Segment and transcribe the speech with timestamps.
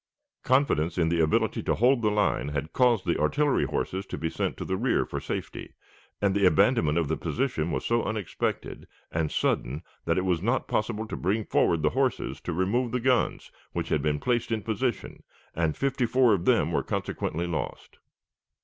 [0.41, 4.31] Confidence in the ability to hold the line had caused the artillery horses to be
[4.31, 5.75] sent to the rear for safety,
[6.19, 10.67] and the abandonment of the position was so unexpected and sudden that it was not
[10.67, 14.63] possible to bring forward the horses to remove the guns which had been placed in
[14.63, 15.21] position,
[15.55, 17.99] and fifty four of them were consequently lost.